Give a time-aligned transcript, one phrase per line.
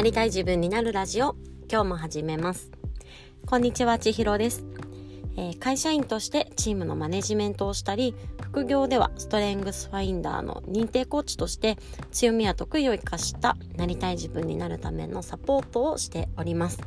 [0.00, 1.36] なりたい自分になるラジオ。
[1.70, 2.70] 今日も始めます。
[3.44, 4.64] こんにちは千尋です、
[5.36, 11.76] えー、会社員としてチームのマネジメントをしたり副業ではストレングスファインダーの認定コーチとして
[12.12, 16.80] 強みや得意を生かしたなりたい自分になるためのサポートをしております。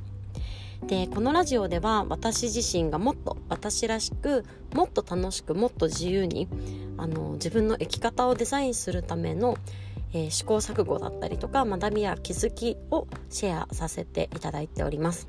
[0.88, 6.48] でこのラジオでは私自身がもっと私らしくもっと楽しくもっと自由に
[6.98, 9.58] あの自分の生き方をデザインするための、
[10.13, 15.27] えー、試行錯誤だったりとか学びや気づきをシェアさせていただいております。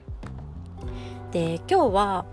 [1.33, 2.27] で今日は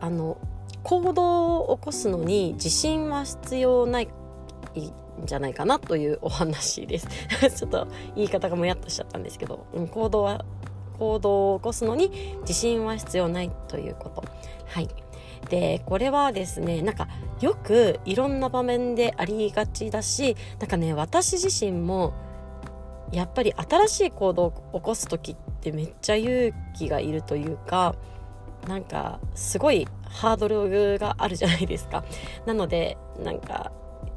[0.00, 0.38] あの
[0.82, 4.10] 行動を起こすのに自信は必要ないん
[5.24, 7.08] じゃないかなというお話です
[7.56, 10.44] ちょっと言い方がもやっとしちゃったんですけど、うん、行動は
[10.98, 14.24] 行動を起こすのに自信は必要ないということ。
[14.66, 14.88] はい。
[15.48, 17.08] で、これはですね、なんか
[17.44, 22.14] よくいろんな場面でありがちだし、なんかね、私自身も
[23.12, 27.96] やっぱり新しい行動を起こす時ってめっちゃ勇気がいるというか、
[28.66, 32.02] なんかすごいハードルがあるじゃないですか。
[32.46, 33.72] なので、なんか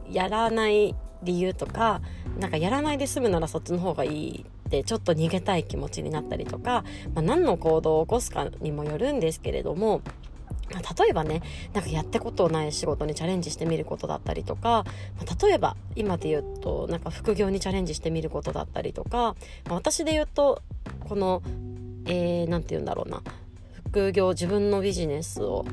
[0.09, 2.00] やらない理由とか
[2.39, 10.02] なんかやらないで済むならそっちの方がいいってちょっと逃げたい気持ちになったりとか、まあ、何の行動を起こすかにもよるんですけれども、
[10.70, 11.42] 例えばね
[11.73, 14.86] なんかやったことない仕事にチャレンジしてみることだったりとか、
[15.18, 19.36] ま、例えば今で言うとなんか副業にチャレンジしてみることだったりとか、
[19.68, 20.62] ま、私で言うと
[21.08, 21.42] この
[22.06, 23.22] 何、えー、て言うんだろうな
[23.90, 25.66] 副業自分のビジネスを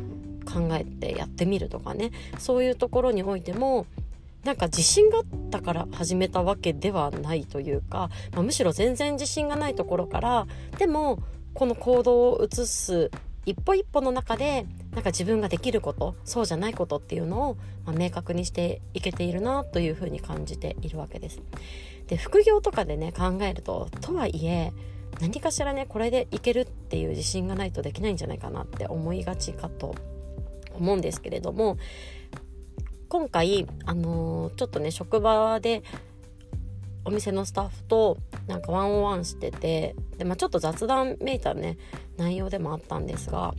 [0.44, 3.86] 考えてやってみるとかねそういうところにおいても
[4.44, 10.46] なんか自信があったから始めたわけではないというか、まあ、むしろ全然自信がないところから
[10.78, 11.18] でも
[11.54, 13.10] この行動を移す
[13.46, 21.42] 一歩一歩の中でなんか自分ができることそうじゃないことっていうのを、まあ、明確にしていけているなというふうに感じているわけです。
[22.06, 24.72] で副業とかでね考えるととはいえ
[25.20, 29.94] 何かしらねこれでいけるっていう自信がないとできないんじゃないかなって思いがちかと
[30.74, 31.78] 思うんですけれども
[33.08, 35.82] 今回、あのー、ちょっとね職場で
[37.04, 41.76] お店のスタッフとなんかワンオンワンしててで、まあ、ちょっと雑談めいたね
[42.16, 43.54] 内容でもあったんですが、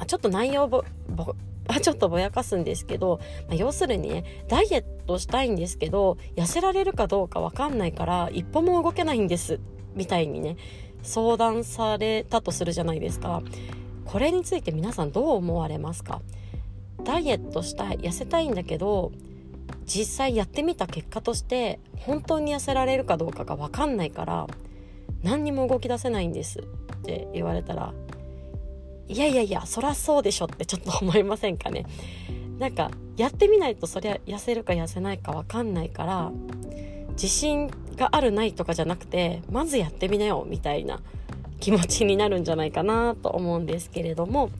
[0.00, 1.34] まあ、ちょっと内容ぼぼ
[1.82, 9.60] ちょっとぼやかすんですけど、まあ、要するにねダイエットしたいんですけど痩せられるかどうか分かんないから一歩も動けないんです
[9.94, 10.56] みたいにね
[11.02, 13.42] 相談されたとするじゃないですか。
[14.06, 16.22] これについて皆さんどう思われますか？
[17.04, 19.12] ダイエットしたい痩せたいんだけど
[19.86, 24.46] 実際やってみた結果として本当に痩せられるかどうかが分かんないから
[25.22, 26.64] 何にも動き出せないんですっ
[27.04, 27.94] て言われたら
[29.10, 31.84] いやいやいやそらそうでしょってちょっと思いませんかね
[32.60, 36.30] なんかやってみないとそりゃ痩せるか痩せないか分かんないから
[37.12, 41.00] 自信があるないとかじゃなくてまずやってみなよみたいな
[41.58, 44.50] 気持ちになるんじゃないかなと思うんですけれども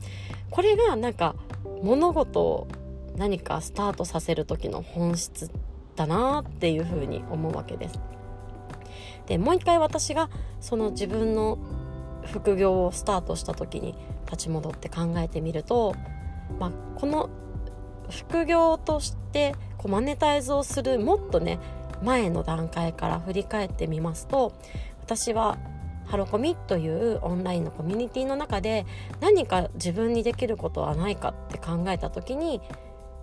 [0.49, 1.35] これがなんか
[1.81, 2.67] 物事を
[3.15, 5.49] 何かスタートさせる時の本質
[5.95, 7.99] だなっていうふうに思うわけです。
[9.27, 10.29] でもう一回私が
[10.59, 11.57] その自分の
[12.23, 13.95] 副業をスタートした時に
[14.31, 15.95] 立ち戻って考えてみると、
[16.59, 17.29] まあ、この
[18.09, 21.59] 副業としてこうマネタイズをするもっとね
[22.03, 24.53] 前の段階から振り返ってみますと
[25.03, 25.57] 私は
[26.05, 28.85] ハロコミというオンラインのコミュニティの中で
[29.21, 32.59] 何か自分にできることはないかって考えた時に、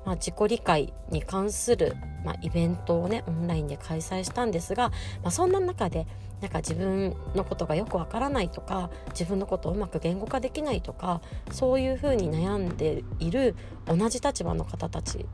[0.09, 4.89] まあ、自己理解に関する、まあ、イベントをねオンラインで開催したんですが、
[5.23, 6.07] まあ、そんな中で
[6.41, 11.21] なんか自分のことがよくわからないとか自分のことをうまく言語化できないとか
[11.51, 13.55] そういうふうに悩んでいる
[13.85, 15.27] 同じ立場の方たち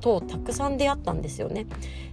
[0.00, 1.66] とたくさん出会ったんですよね。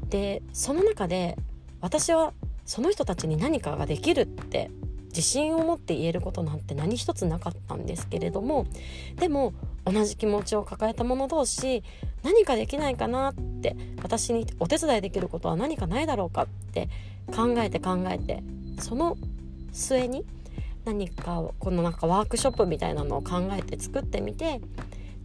[0.09, 1.37] でその中で
[1.79, 2.33] 私は
[2.65, 4.71] その人たちに何かができるって
[5.09, 8.67] 自信を持って言えることなんて何一つなかったんですけれども
[9.15, 9.53] でも
[9.85, 11.83] 同じ気持ちを抱えた者同士
[12.23, 16.89] 何かできないかなって私にお手伝いできることは何かないだろうかって
[17.33, 18.43] 考えて考えて
[18.79, 19.17] その
[19.71, 20.25] 末に
[20.85, 24.61] 何かこのなんかワークショップみたいなのを考えて作ってみて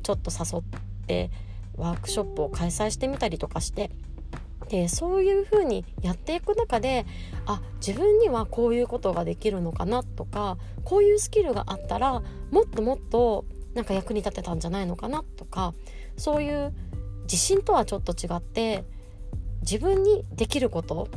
[0.03, 0.63] ちょっと誘っ
[1.07, 1.31] て
[1.77, 3.91] ワークショップを開催してみたりとかして
[4.69, 7.07] でそういうふうにやっていく中で
[7.47, 13.45] あ自分にはこういうことができるのかなとかこういうスキルがあったらもっともっと
[13.75, 15.75] なんか役に立てたんじゃないのかなとか
[16.17, 16.73] そういう
[17.23, 18.85] 自信とはちょっと違って
[19.63, 21.09] 自分にできること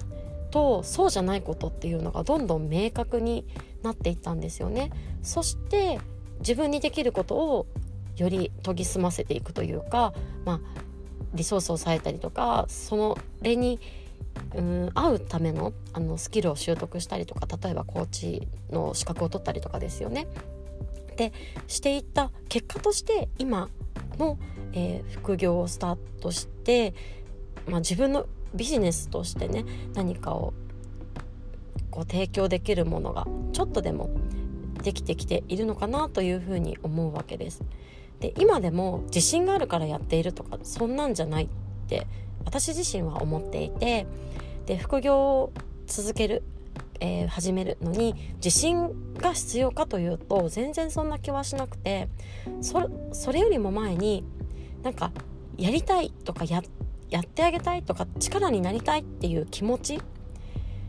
[0.52, 3.46] とそうじゃないことっていうのがどんどん明確に
[3.84, 4.92] なっていったんですよね。
[5.22, 6.00] そして
[6.40, 7.68] 自分にできることを
[8.16, 10.14] より研ぎ澄ませていくというか、
[10.46, 10.60] まあ、
[11.34, 13.80] リソースを割いたりとかそれに
[14.56, 20.28] うん会うためのあのスキルを習得したりとか例えばコーチの資格を取ったりとかですよね。
[21.16, 21.34] で
[21.68, 23.70] していった結果として今
[24.20, 24.38] の、
[24.74, 26.94] えー、副業をスタートして、
[27.68, 30.54] まあ、自分のビジネスとしてね何かを
[31.92, 34.10] こう提供できるものがちょっとでも
[34.84, 37.64] できてきているのかなというふうに思うわけです。
[38.20, 41.48] で今でも自信があるからやっているとかそんなんじゃないっ
[41.88, 42.08] て
[42.46, 44.08] 私自身は思っていて
[44.66, 45.54] で副業を
[45.86, 46.44] 続ける、
[47.00, 52.08] えー、始めるのに自信が必要かというと全然そんな気はしなくて
[52.62, 54.24] そそれよりも前に
[54.84, 55.12] なんか
[55.58, 56.62] やりたいとかや
[57.10, 60.00] やってあげたいとか力になりたいっていう気持ち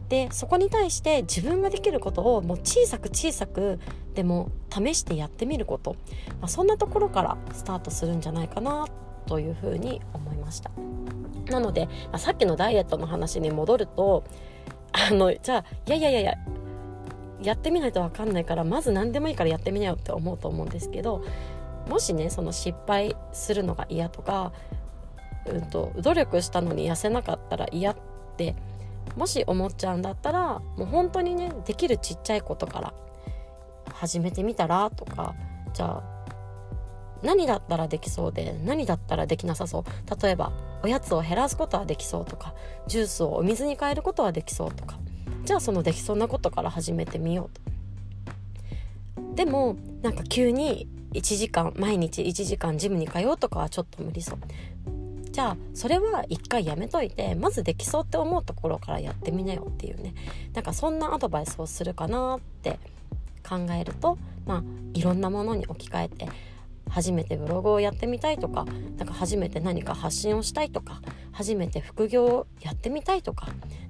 [0.08, 3.78] でそこに対して自分ができることをもう小さく小さく
[4.14, 5.96] でも試してやってみること、
[6.40, 8.86] まあ、そんなところからスタートするんじゃないかな
[9.26, 10.70] というふうに思いました。
[11.50, 14.24] なので、まあ、さっきのダイエットの話に戻ると
[14.92, 16.34] あのじゃあいやいやいやいや
[17.42, 21.22] やってみないと分かんないからまず何でもいいからやってみなよって思うと思うんですけど
[21.88, 24.52] もしねその失敗するのが嫌とか、
[25.46, 27.96] うんと、努力したのに痩せなかったら嫌っ
[28.36, 28.54] て
[29.16, 32.94] もし思っちゃうんだったらもう本当にねできるちっちゃいことから
[33.94, 35.34] 始めてみたらとか
[35.72, 36.18] じゃあ
[37.22, 40.22] 何だったらできそうで何だったらできなさそう。
[40.22, 40.52] 例えば
[40.82, 42.54] おやつを減らすことはできそうとか
[42.86, 44.98] ジュースをお水に変えることはできそうとか
[45.44, 49.34] じゃあそのできそうなことから始めてみようと。
[49.34, 54.38] でもなんか急に1時間毎日1時間ジムに通うとかはちょっと無理そう。
[55.30, 60.14] じゃあそれは一回やめといてまずできそうって思うところからやってみなよっていうね。
[60.52, 62.78] なんかそんなアドバイスをするかなって
[63.48, 64.62] 考えるとまあ
[64.94, 66.28] いろんなものに置き換えて
[66.90, 68.66] 初めてブログをやってみたいとか
[68.96, 71.00] なんか初めて何か発信をしたいとか
[71.32, 73.48] 初めて副業をやってみたいとか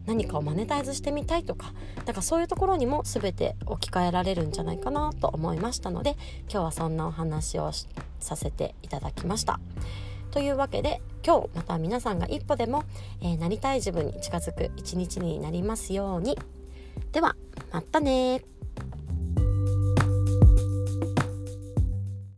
[0.08, 1.75] 何かをマネタイズしてみたいとか
[2.06, 6.16] なんかそういうところにも全て置き換えられるんじゃないかなと思いましたので
[6.50, 7.70] 今日はそんなお話を
[8.19, 9.60] させていただきました。
[10.31, 12.84] というわけで今日また皆さんが一歩でも、
[13.20, 16.38] えー、なりたい自分に近づく一日になりますように。
[17.12, 17.37] では
[17.70, 18.43] またね